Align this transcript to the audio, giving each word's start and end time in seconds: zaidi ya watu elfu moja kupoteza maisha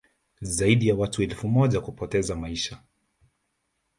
zaidi 0.41 0.87
ya 0.87 0.95
watu 0.95 1.23
elfu 1.23 1.47
moja 1.47 1.81
kupoteza 1.81 2.35
maisha 2.35 2.83